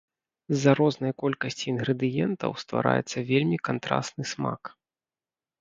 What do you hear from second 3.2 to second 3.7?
вельмі